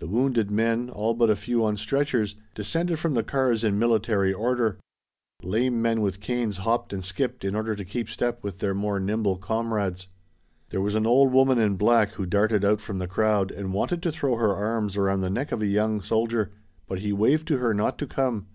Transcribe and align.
The 0.00 0.08
wounded 0.08 0.50
men, 0.50 0.90
all 0.90 1.14
but 1.14 1.30
a 1.30 1.36
few 1.36 1.64
on 1.64 1.76
stretchers, 1.76 2.34
descended 2.52 2.98
from 2.98 3.14
the 3.14 3.22
cars 3.22 3.62
in 3.62 3.78
military 3.78 4.32
order. 4.34 4.80
Lame 5.40 5.80
men 5.80 6.00
with 6.00 6.18
canes 6.18 6.56
hopped 6.56 6.92
and 6.92 7.04
skipped 7.04 7.44
in 7.44 7.54
order 7.54 7.76
to 7.76 7.84
keep 7.84 8.08
step 8.08 8.42
with 8.42 8.58
their 8.58 8.74
more 8.74 8.98
nimble 8.98 9.36
comrades. 9.36 10.08
There 10.70 10.80
was 10.80 10.96
an 10.96 11.06
old 11.06 11.32
woman 11.32 11.60
in 11.60 11.76
black 11.76 12.14
who 12.14 12.26
darted 12.26 12.64
out 12.64 12.80
from 12.80 12.98
the 12.98 13.06
crowd 13.06 13.52
and 13.52 13.72
wanted 13.72 14.02
to 14.02 14.10
throw 14.10 14.34
her 14.34 14.52
arms 14.52 14.96
around 14.96 15.20
the 15.20 15.30
neck 15.30 15.52
of 15.52 15.62
a 15.62 15.66
young 15.66 16.00
soldier, 16.02 16.50
but 16.88 16.98
he 16.98 17.12
waved 17.12 17.46
to 17.46 17.58
her 17.58 17.72
not 17.72 17.98
to 17.98 18.06
come. 18.08 18.48